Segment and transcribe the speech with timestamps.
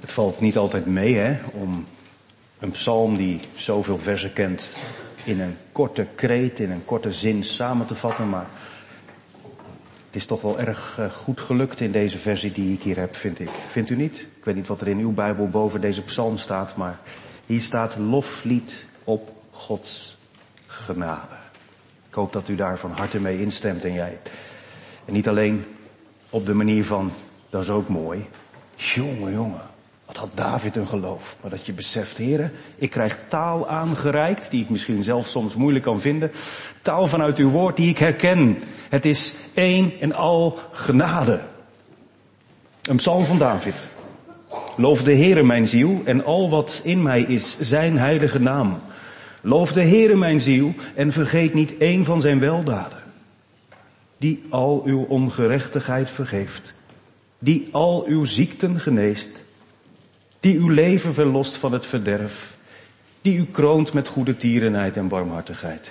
[0.00, 1.86] Het valt niet altijd mee, hè, om
[2.58, 4.76] een psalm die zoveel versen kent
[5.24, 8.46] in een korte kreet, in een korte zin samen te vatten, maar
[10.06, 13.16] het is toch wel erg eh, goed gelukt in deze versie die ik hier heb,
[13.16, 13.50] vind ik.
[13.68, 14.18] Vindt u niet?
[14.20, 16.98] Ik weet niet wat er in uw Bijbel boven deze psalm staat, maar
[17.46, 20.16] hier staat loflied op Gods
[20.66, 21.36] genade.
[22.08, 24.18] Ik hoop dat u daar van harte mee instemt en jij.
[25.04, 25.64] En niet alleen
[26.30, 27.12] op de manier van,
[27.50, 28.26] dat is ook mooi.
[28.74, 29.76] Jongen, jongen.
[30.08, 31.36] Wat had David een geloof.
[31.40, 35.84] Maar dat je beseft, heren, ik krijg taal aangereikt, die ik misschien zelf soms moeilijk
[35.84, 36.30] kan vinden.
[36.82, 38.62] Taal vanuit uw woord die ik herken.
[38.88, 41.40] Het is één en al genade.
[42.82, 43.88] Een psalm van David.
[44.76, 48.78] Loof de Heere mijn ziel en al wat in mij is zijn heilige naam.
[49.40, 53.02] Loof de Heere mijn ziel en vergeet niet één van zijn weldaden.
[54.18, 56.72] Die al uw ongerechtigheid vergeeft.
[57.38, 59.46] Die al uw ziekten geneest
[60.40, 62.56] die uw leven verlost van het verderf,
[63.22, 65.90] die u kroont met goede tierenheid en barmhartigheid,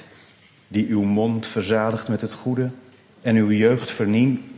[0.67, 2.69] die uw mond verzadigt met het goede
[3.21, 3.95] en uw jeugd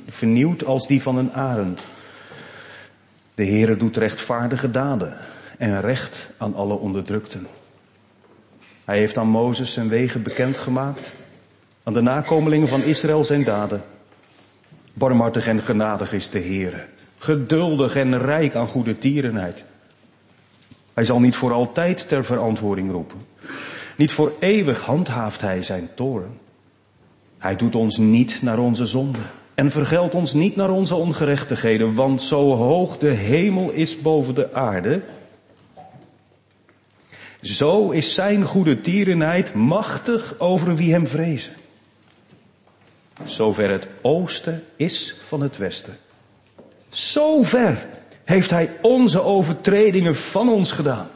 [0.08, 1.86] vernieuwt als die van een arend.
[3.36, 5.18] De Heere doet rechtvaardige daden
[5.58, 7.48] en recht aan alle onderdrukten.
[8.86, 11.12] Hij heeft aan Mozes zijn wegen bekendgemaakt,
[11.84, 13.84] aan de nakomelingen van Israël zijn daden.
[14.94, 16.86] Barmhartig en genadig is de Heere,
[17.18, 19.64] geduldig en rijk aan goede tierenheid.
[21.00, 23.26] Hij zal niet voor altijd ter verantwoording roepen.
[23.96, 26.40] Niet voor eeuwig handhaaft hij zijn toren.
[27.38, 29.20] Hij doet ons niet naar onze zonde
[29.56, 34.54] en vergeldt ons niet naar onze ongerechtigheden, want zo hoog de hemel is boven de
[34.54, 35.02] aarde,
[37.42, 41.54] zo is zijn goede tierenheid machtig over wie hem vrezen.
[43.24, 45.98] Zover het oosten is van het westen.
[46.90, 47.88] Zover
[48.30, 51.10] heeft Hij onze overtredingen van ons gedaan.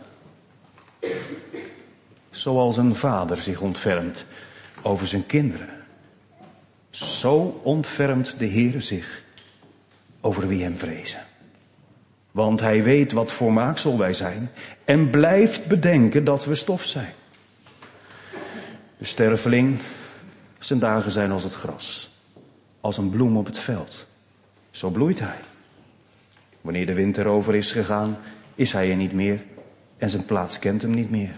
[2.29, 4.25] Zoals een vader zich ontfermt
[4.81, 5.69] over zijn kinderen.
[6.89, 9.23] Zo ontfermt de Heere zich
[10.21, 11.25] over wie hem vrezen.
[12.31, 14.51] Want hij weet wat voor maaksel wij zijn
[14.85, 17.13] en blijft bedenken dat we stof zijn.
[18.97, 19.79] De sterveling,
[20.59, 22.11] zijn dagen zijn als het gras,
[22.81, 24.07] als een bloem op het veld.
[24.71, 25.39] Zo bloeit hij.
[26.63, 28.17] Wanneer de winter over is gegaan,
[28.55, 29.39] is hij er niet meer
[29.97, 31.35] en zijn plaats kent hem niet meer.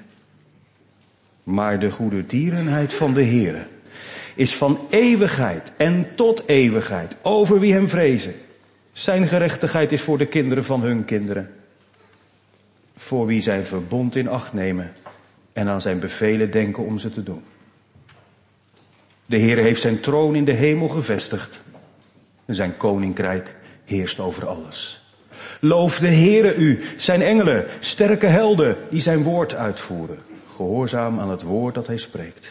[1.44, 3.68] Maar de goede tierenheid van de Heere
[4.36, 8.34] is van eeuwigheid en tot eeuwigheid over wie hem vrezen.
[8.92, 11.54] Zijn gerechtigheid is voor de kinderen van hun kinderen.
[12.98, 14.92] Voor wie zijn verbond in acht nemen
[15.54, 17.44] en aan zijn bevelen denken om ze te doen.
[19.26, 21.60] De Heer heeft zijn troon in de hemel gevestigd.
[22.46, 25.05] En zijn koninkrijk heerst over alles.
[25.66, 30.18] Loof de Heere u, zijn engelen, sterke helden die zijn woord uitvoeren,
[30.56, 32.48] gehoorzaam aan het woord dat hij spreekt.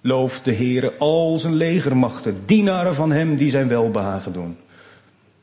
[0.00, 4.56] Loof de Heere al zijn legermachten, dienaren van hem die zijn welbehagen doen.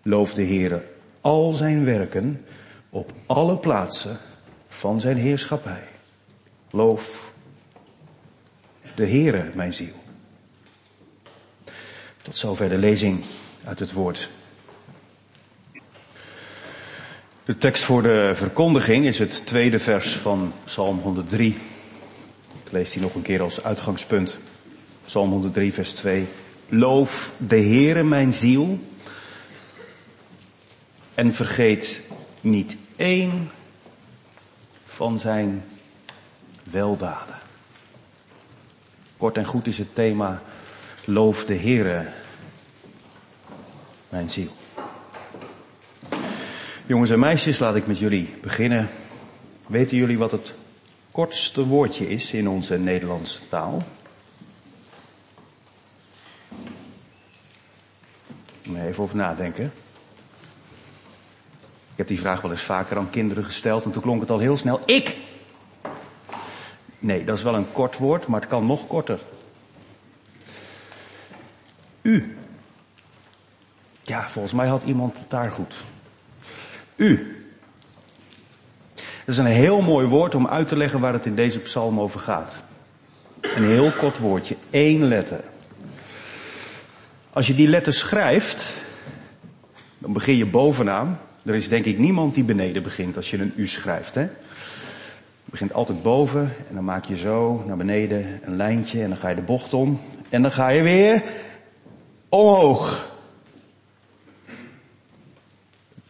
[0.03, 0.83] Loof de Heere
[1.21, 2.45] al zijn werken
[2.89, 4.17] op alle plaatsen
[4.67, 5.87] van zijn heerschappij.
[6.69, 7.33] Loof
[8.95, 9.95] de Heere, mijn ziel.
[12.21, 13.23] Tot zover de lezing
[13.63, 14.29] uit het woord
[17.51, 21.57] De tekst voor de verkondiging is het tweede vers van Psalm 103.
[22.65, 24.39] Ik lees die nog een keer als uitgangspunt.
[25.05, 26.27] Psalm 103, vers 2.
[26.69, 28.79] Loof de Heere mijn ziel
[31.13, 32.01] en vergeet
[32.41, 33.51] niet één
[34.85, 35.63] van zijn
[36.63, 37.35] weldaden.
[39.17, 40.41] Kort en goed is het thema
[41.05, 42.07] Loof de Heere
[44.09, 44.51] mijn ziel.
[46.91, 48.89] Jongens en meisjes, laat ik met jullie beginnen.
[49.67, 50.53] Weten jullie wat het
[51.11, 53.83] kortste woordje is in onze Nederlandse taal?
[58.75, 59.73] Even over nadenken.
[61.91, 64.39] Ik heb die vraag wel eens vaker aan kinderen gesteld en toen klonk het al
[64.39, 64.79] heel snel.
[64.85, 65.17] Ik!
[66.99, 69.19] Nee, dat is wel een kort woord, maar het kan nog korter.
[72.01, 72.37] U.
[74.03, 75.75] Ja, volgens mij had iemand het daar goed.
[77.01, 77.35] U.
[78.95, 81.99] Dat is een heel mooi woord om uit te leggen waar het in deze psalm
[81.99, 82.55] over gaat.
[83.41, 85.43] Een heel kort woordje, één letter.
[87.33, 88.65] Als je die letter schrijft,
[89.97, 91.19] dan begin je bovenaan.
[91.45, 94.15] Er is denk ik niemand die beneden begint als je een U schrijft.
[94.15, 94.21] Hè?
[94.21, 99.17] Je begint altijd boven en dan maak je zo naar beneden een lijntje en dan
[99.17, 99.99] ga je de bocht om.
[100.29, 101.23] En dan ga je weer
[102.29, 103.10] omhoog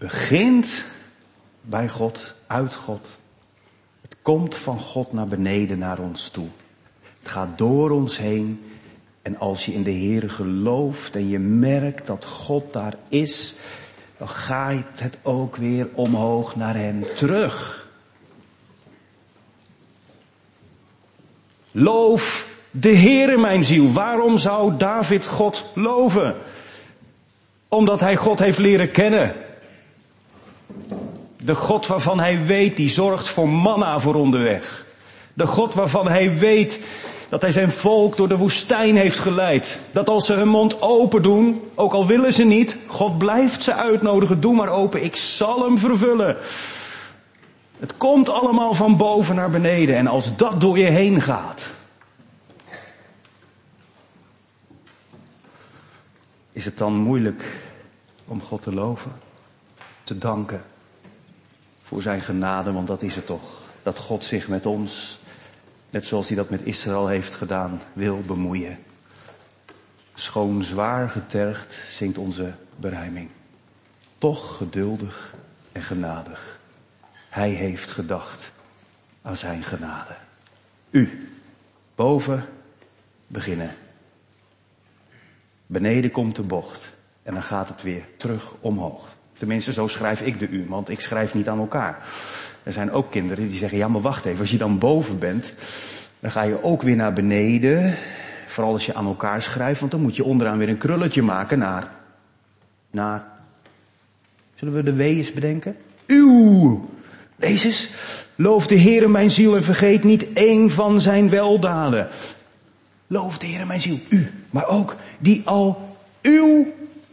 [0.02, 0.84] begint
[1.62, 3.18] bij God, uit God.
[4.02, 6.48] Het komt van God naar beneden naar ons toe.
[7.22, 8.72] Het gaat door ons heen.
[9.22, 13.56] En als je in de Heer gelooft en je merkt dat God daar is,
[14.18, 17.88] dan gaat het ook weer omhoog naar Hem terug.
[21.72, 23.92] Loof de Heere mijn ziel.
[23.92, 26.36] Waarom zou David God loven?
[27.68, 29.50] Omdat hij God heeft leren kennen.
[31.44, 34.86] De God waarvan hij weet, die zorgt voor manna voor onderweg.
[35.34, 36.80] De God waarvan hij weet
[37.30, 39.80] dat hij zijn volk door de woestijn heeft geleid.
[39.92, 43.74] Dat als ze hun mond open doen, ook al willen ze niet, God blijft ze
[43.74, 46.38] uitnodigen, doe maar open, ik zal hem vervullen.
[47.80, 51.70] Het komt allemaal van boven naar beneden en als dat door je heen gaat,
[56.52, 57.44] is het dan moeilijk
[58.28, 59.12] om God te loven,
[60.04, 60.64] te danken
[61.92, 63.62] voor zijn genade, want dat is het toch.
[63.84, 65.20] Dat God zich met ons,
[65.90, 68.80] net zoals hij dat met Israël heeft gedaan, wil bemoeien.
[70.14, 73.30] Schoon zwaar getergd zingt onze berijming.
[74.18, 75.36] Toch geduldig
[75.72, 76.60] en genadig.
[77.30, 78.52] Hij heeft gedacht
[79.22, 80.16] aan zijn genade.
[80.90, 81.30] U,
[81.96, 82.46] boven
[83.28, 83.76] beginnen.
[85.66, 86.92] Beneden komt de bocht
[87.24, 89.20] en dan gaat het weer terug omhoog.
[89.42, 91.98] Tenminste, zo schrijf ik de U, want ik schrijf niet aan elkaar.
[92.64, 95.54] Er zijn ook kinderen die zeggen, ja maar wacht even, als je dan boven bent,
[96.20, 97.96] dan ga je ook weer naar beneden.
[98.46, 101.60] Vooral als je aan elkaar schrijft, want dan moet je onderaan weer een krulletje maken
[101.60, 101.92] naar,
[102.92, 103.24] naar,
[104.56, 105.76] zullen we de W eens bedenken?
[106.08, 106.90] Uw.
[107.40, 107.94] Eens.
[108.36, 112.08] Loof de Heere mijn ziel en vergeet niet één van zijn weldaden.
[113.08, 116.68] Loof de Heere mijn ziel, u, maar ook die al uw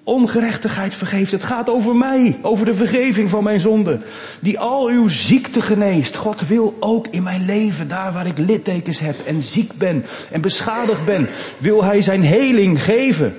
[0.08, 1.32] ongerechtigheid vergeeft.
[1.32, 4.00] Het gaat over mij, over de vergeving van mijn zonde.
[4.40, 6.16] Die al uw ziekte geneest.
[6.16, 10.40] God wil ook in mijn leven, daar waar ik littekens heb en ziek ben en
[10.40, 11.28] beschadigd ben,
[11.58, 13.36] wil Hij zijn heling geven.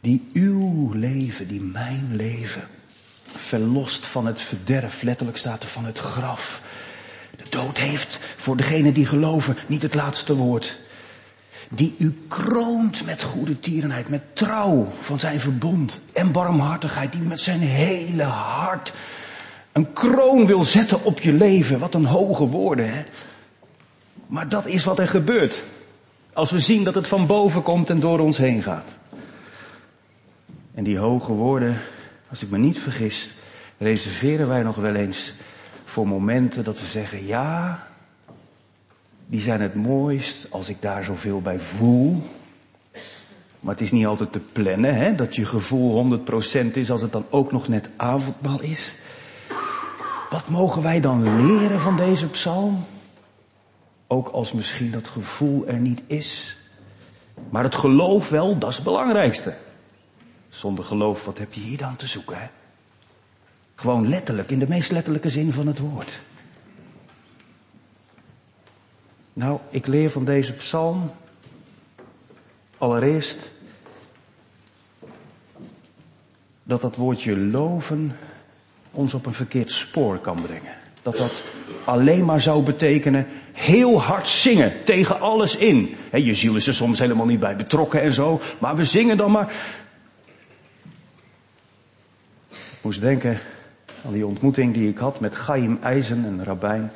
[0.00, 2.68] Die uw leven, die mijn leven,
[3.34, 6.62] verlost van het verderf, letterlijk staat er van het graf.
[7.36, 10.78] De dood heeft voor degenen die geloven niet het laatste woord
[11.70, 17.40] die u kroont met goede tierenheid, met trouw van zijn verbond en barmhartigheid, die met
[17.40, 18.92] zijn hele hart
[19.72, 21.78] een kroon wil zetten op je leven.
[21.78, 23.02] Wat een hoge woorden, hè?
[24.26, 25.62] Maar dat is wat er gebeurt.
[26.32, 28.98] Als we zien dat het van boven komt en door ons heen gaat.
[30.74, 31.78] En die hoge woorden,
[32.30, 33.34] als ik me niet vergis,
[33.78, 35.34] reserveren wij nog wel eens
[35.84, 37.87] voor momenten dat we zeggen, ja,
[39.28, 42.22] die zijn het mooist als ik daar zoveel bij voel.
[43.60, 47.12] Maar het is niet altijd te plannen, hè, dat je gevoel 100% is als het
[47.12, 48.94] dan ook nog net avondmaal is.
[50.30, 52.84] Wat mogen wij dan leren van deze psalm?
[54.06, 56.56] Ook als misschien dat gevoel er niet is.
[57.50, 59.54] Maar het geloof wel, dat is het belangrijkste.
[60.48, 62.38] Zonder geloof, wat heb je hier dan te zoeken?
[62.40, 62.46] Hè?
[63.74, 66.20] Gewoon letterlijk, in de meest letterlijke zin van het woord.
[69.38, 71.10] Nou, ik leer van deze psalm
[72.78, 73.48] allereerst
[76.64, 78.16] dat dat woordje loven
[78.90, 80.74] ons op een verkeerd spoor kan brengen.
[81.02, 81.42] Dat dat
[81.84, 85.96] alleen maar zou betekenen heel hard zingen tegen alles in.
[86.12, 89.30] je ziel is er soms helemaal niet bij betrokken en zo, maar we zingen dan
[89.30, 89.52] maar.
[92.50, 93.38] Ik moest denken
[94.06, 96.92] aan die ontmoeting die ik had met Chaim Eisen, een rabbijn,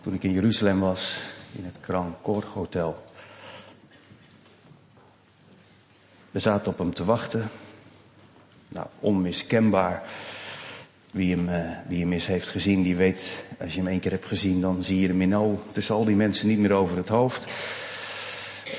[0.00, 3.02] toen ik in Jeruzalem was in het Grand Court Hotel.
[6.30, 7.48] We zaten op hem te wachten.
[8.68, 10.02] Nou, onmiskenbaar.
[11.10, 14.10] Wie hem, uh, wie hem eens heeft gezien, die weet, als je hem één keer
[14.10, 17.08] hebt gezien, dan zie je de minnow tussen al die mensen niet meer over het
[17.08, 17.44] hoofd.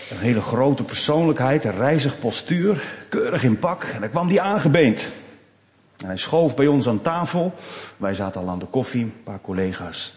[0.09, 3.83] Een hele grote persoonlijkheid, een reizig postuur, keurig in pak.
[3.83, 5.09] En dan kwam die aangebeend.
[5.97, 7.53] En hij schoof bij ons aan tafel.
[7.97, 10.13] Wij zaten al aan de koffie, een paar collega's.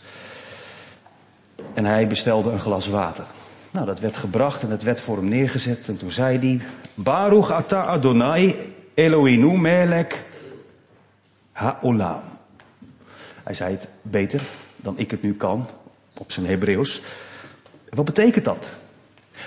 [1.75, 3.25] En hij bestelde een glas water.
[3.71, 5.89] Nou, dat werd gebracht en het werd voor hem neergezet.
[5.89, 6.61] En toen zei hij,
[6.95, 10.25] Baruch ata Adonai Elohinu melek
[11.53, 12.23] haolam.
[13.43, 14.43] Hij zei het beter
[14.77, 15.67] dan ik het nu kan,
[16.19, 17.03] op zijn Hebreeuws.
[17.91, 18.69] Wat betekent dat?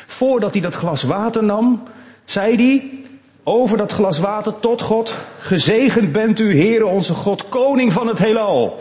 [0.07, 1.83] Voordat hij dat glas water nam,
[2.25, 2.89] zei hij
[3.43, 8.19] over dat glas water tot God, gezegend bent u, Heere onze God, koning van het
[8.19, 8.79] heelal.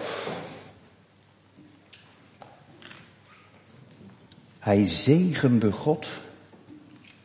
[4.60, 6.08] Hij zegende God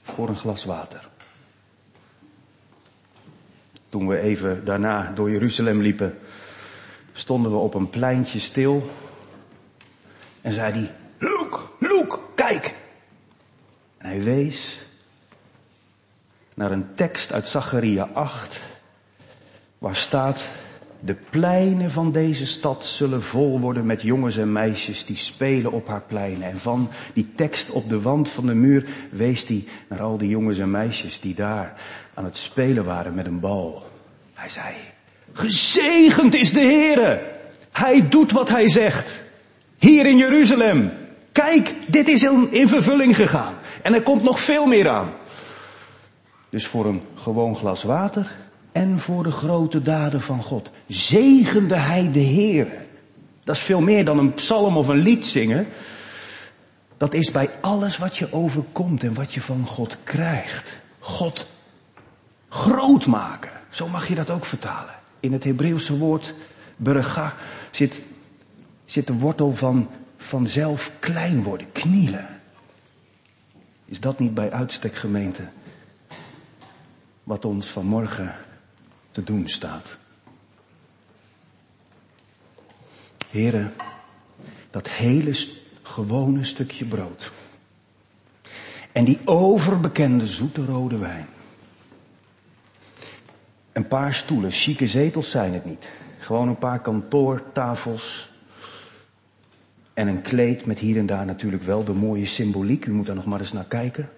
[0.03, 1.09] voor een glas water.
[3.95, 6.17] toen we even daarna door Jeruzalem liepen,
[7.13, 8.89] stonden we op een pleintje stil.
[10.41, 12.73] En zei hij, Loek, Loek, kijk.
[13.97, 14.87] En hij wees
[16.53, 18.61] naar een tekst uit Zacharia 8,
[19.77, 20.39] waar staat,
[21.05, 25.87] de pleinen van deze stad zullen vol worden met jongens en meisjes die spelen op
[25.87, 26.49] haar pleinen.
[26.49, 30.29] En van die tekst op de wand van de muur wees hij naar al die
[30.29, 31.73] jongens en meisjes die daar
[32.13, 33.83] aan het spelen waren met een bal.
[34.33, 34.73] Hij zei,
[35.33, 37.21] gezegend is de Heere.
[37.71, 39.19] Hij doet wat hij zegt.
[39.77, 40.91] Hier in Jeruzalem.
[41.31, 43.53] Kijk, dit is in vervulling gegaan.
[43.81, 45.13] En er komt nog veel meer aan.
[46.49, 48.31] Dus voor een gewoon glas water
[48.75, 50.69] en voor de grote daden van God.
[50.87, 52.67] Zegende hij de Heer.
[53.43, 55.67] Dat is veel meer dan een psalm of een lied zingen.
[56.97, 60.77] Dat is bij alles wat je overkomt en wat je van God krijgt.
[60.99, 61.45] God
[62.49, 63.51] groot maken.
[63.69, 64.95] Zo mag je dat ook vertalen.
[65.19, 66.33] In het Hebreeuwse woord
[66.75, 67.33] berga
[67.71, 68.01] zit,
[68.85, 72.27] zit de wortel van, van zelf klein worden, knielen.
[73.85, 75.49] Is dat niet bij uitstek gemeente
[77.23, 78.35] wat ons vanmorgen
[79.15, 79.97] te doen staat.
[83.29, 83.73] Heren,
[84.69, 85.47] dat hele
[85.81, 87.31] gewone stukje brood.
[88.91, 91.27] En die overbekende zoete rode wijn.
[93.71, 95.89] Een paar stoelen, chique zetels zijn het niet.
[96.19, 98.29] Gewoon een paar kantoortafels.
[99.93, 102.85] En een kleed met hier en daar natuurlijk wel de mooie symboliek.
[102.85, 104.09] U moet daar nog maar eens naar kijken.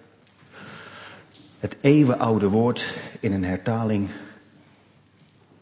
[1.58, 4.08] Het eeuwenoude woord in een hertaling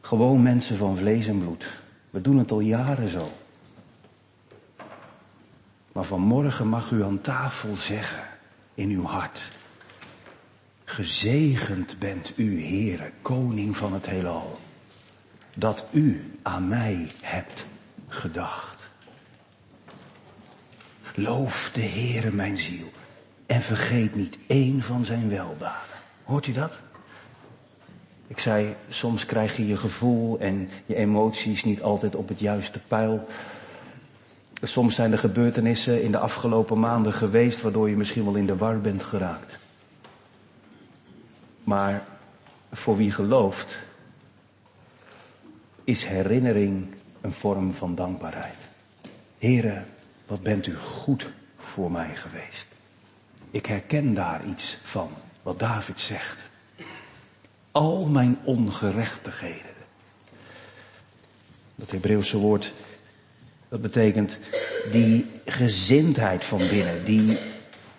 [0.07, 1.67] gewoon mensen van vlees en bloed.
[2.11, 3.33] We doen het al jaren zo.
[5.93, 8.23] Maar vanmorgen mag u aan tafel zeggen
[8.75, 9.51] in uw hart.
[10.85, 14.59] Gezegend bent u, Heere, koning van het heelal,
[15.57, 17.67] dat u aan mij hebt
[18.09, 18.87] gedacht.
[21.15, 22.93] Loof de Heere mijn ziel
[23.47, 25.97] en vergeet niet één van zijn weldaden.
[26.25, 26.73] Hoort u dat?
[28.27, 32.81] Ik zei, soms krijg je je gevoel en je emoties niet altijd op het juiste
[32.89, 33.27] pijl.
[34.63, 38.57] Soms zijn er gebeurtenissen in de afgelopen maanden geweest waardoor je misschien wel in de
[38.57, 39.59] war bent geraakt.
[41.65, 42.07] Maar
[42.73, 43.79] voor wie gelooft,
[45.85, 48.69] is herinnering een vorm van dankbaarheid.
[49.39, 49.87] Heren,
[50.27, 52.67] wat bent u goed voor mij geweest.
[53.51, 55.09] Ik herken daar iets van,
[55.43, 56.49] wat David zegt
[57.77, 59.75] al mijn ongerechtigheden.
[61.75, 62.73] Dat Hebreeuwse woord,
[63.69, 64.39] dat betekent
[64.91, 67.39] die gezindheid van binnen, die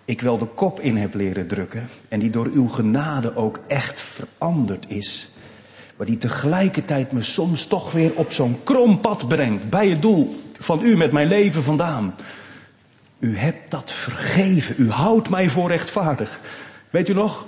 [0.05, 3.99] ik wel de kop in heb leren drukken en die door uw genade ook echt
[3.99, 5.29] veranderd is,
[5.95, 10.41] maar die tegelijkertijd me soms toch weer op zo'n krom pad brengt, bij het doel
[10.59, 12.15] van u met mijn leven vandaan.
[13.19, 16.39] U hebt dat vergeven, u houdt mij voor rechtvaardig.
[16.89, 17.47] Weet u nog,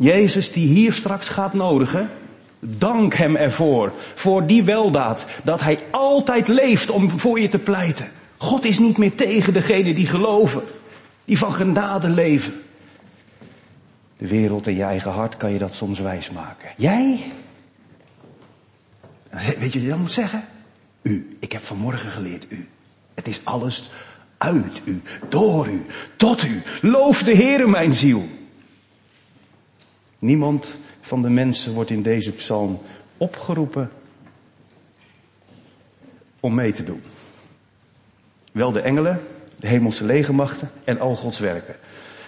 [0.00, 2.10] Jezus die hier straks gaat nodigen,
[2.58, 8.10] dank hem ervoor, voor die weldaad, dat hij altijd leeft om voor je te pleiten.
[8.36, 10.62] God is niet meer tegen degene die geloven,
[11.24, 12.62] die van genade leven.
[14.16, 16.68] De wereld in je eigen hart kan je dat soms wijsmaken.
[16.76, 17.32] Jij?
[19.30, 20.44] Weet je wat je dan moet zeggen?
[21.02, 21.36] U.
[21.40, 22.68] Ik heb vanmorgen geleerd u.
[23.14, 23.90] Het is alles
[24.38, 26.62] uit u, door u, tot u.
[26.80, 28.28] Loof de Heere mijn ziel.
[30.20, 32.80] Niemand van de mensen wordt in deze psalm
[33.16, 33.90] opgeroepen
[36.40, 37.02] om mee te doen.
[38.52, 39.20] Wel de engelen,
[39.56, 41.76] de hemelse legermachten en al Gods werken.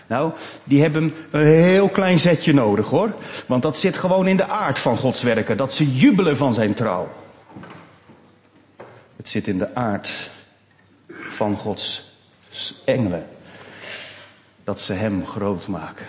[0.07, 0.33] Nou,
[0.65, 3.15] die hebben een heel klein zetje nodig hoor.
[3.47, 5.57] Want dat zit gewoon in de aard van Gods werken.
[5.57, 7.09] Dat ze jubelen van zijn trouw.
[9.17, 10.31] Het zit in de aard
[11.09, 12.17] van Gods
[12.85, 13.27] engelen.
[14.65, 16.07] Dat ze hem groot maken.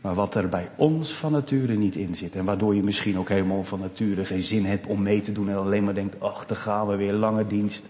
[0.00, 2.36] Maar wat er bij ons van nature niet in zit.
[2.36, 5.48] En waardoor je misschien ook helemaal van nature geen zin hebt om mee te doen.
[5.48, 7.82] En alleen maar denkt, ach, dan gaan we weer lange dienst.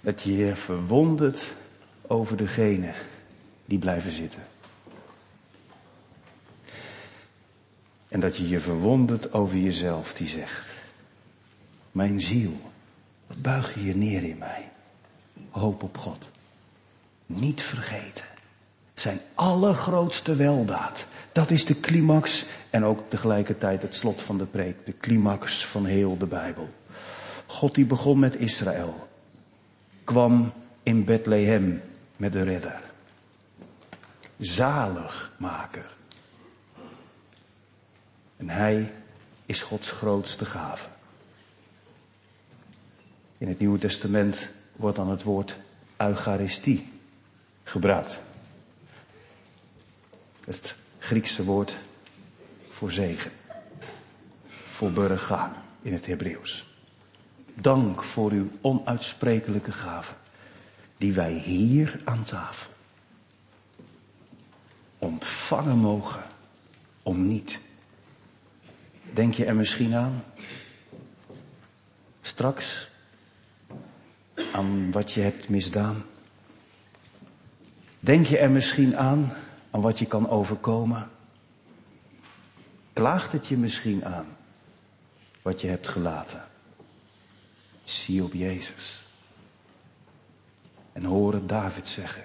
[0.00, 1.54] Dat je je verwondert
[2.06, 2.92] over degene
[3.64, 4.42] die blijven zitten.
[8.08, 10.66] En dat je je verwondert over jezelf die zegt,
[11.92, 12.60] mijn ziel,
[13.26, 14.68] wat buig je neer in mij?
[15.50, 16.30] Hoop op God.
[17.26, 18.33] Niet vergeten
[18.94, 21.06] zijn allergrootste weldaad.
[21.32, 24.86] Dat is de climax en ook tegelijkertijd het slot van de preek.
[24.86, 26.68] De climax van heel de Bijbel.
[27.46, 29.08] God die begon met Israël.
[30.04, 31.82] Kwam in Bethlehem
[32.16, 32.80] met de redder.
[34.38, 35.86] Zaligmaker.
[38.36, 38.92] En hij
[39.46, 40.86] is Gods grootste gave.
[43.38, 45.56] In het Nieuwe Testament wordt dan het woord
[45.96, 46.92] Eucharistie
[47.62, 48.18] gebruikt.
[50.46, 51.76] Het Griekse woord
[52.70, 53.30] voor zegen.
[54.64, 56.66] Voor burga in het Hebreeuws.
[57.54, 60.12] Dank voor uw onuitsprekelijke gave.
[60.96, 62.72] Die wij hier aan tafel
[64.98, 66.22] ontvangen mogen
[67.02, 67.60] om niet.
[69.12, 70.24] Denk je er misschien aan?
[72.20, 72.88] Straks
[74.52, 76.04] aan wat je hebt misdaan?
[78.00, 79.32] Denk je er misschien aan,
[79.74, 81.10] aan wat je kan overkomen?
[82.92, 84.26] Klaagt het je misschien aan,
[85.42, 86.44] wat je hebt gelaten?
[87.84, 89.06] Zie op Jezus.
[90.92, 92.24] En hoor het David zeggen.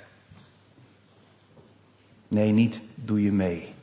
[2.27, 3.74] Nee, niet doe je mee.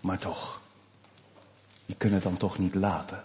[0.00, 0.60] Maar toch,
[1.86, 3.24] je kunt het dan toch niet laten.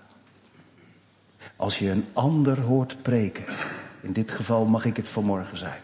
[1.55, 3.45] Als je een ander hoort preken,
[4.01, 5.81] in dit geval mag ik het vanmorgen zijn.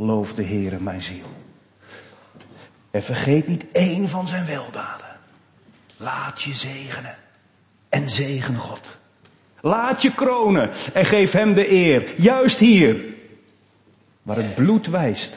[0.00, 1.26] Loof de Heere mijn ziel.
[2.90, 5.16] En vergeet niet één van zijn weldaden.
[5.96, 7.16] Laat je zegenen.
[7.88, 8.98] En zegen God.
[9.60, 12.20] Laat je kronen en geef hem de eer.
[12.20, 13.04] Juist hier.
[14.22, 15.36] Waar het bloed wijst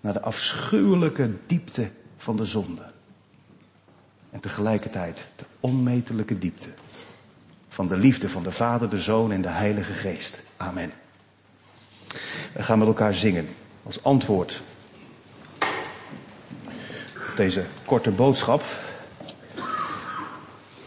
[0.00, 2.90] naar de afschuwelijke diepte van de zonde.
[4.30, 6.68] En tegelijkertijd de onmetelijke diepte
[7.68, 10.42] van de liefde van de Vader, de Zoon en de Heilige Geest.
[10.56, 10.92] Amen.
[12.52, 13.48] We gaan met elkaar zingen
[13.86, 14.62] als antwoord
[17.30, 18.64] op deze korte boodschap.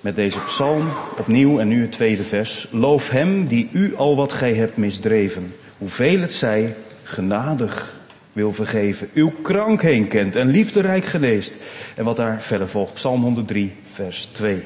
[0.01, 0.87] Met deze psalm
[1.17, 2.67] opnieuw en nu het tweede vers.
[2.71, 7.95] Loof hem die u al wat gij hebt misdreven, hoeveel het zij, genadig
[8.33, 11.53] wil vergeven, uw krank heen kent en liefderijk geneest.
[11.95, 14.65] En wat daar verder volgt, Psalm 103, vers 2.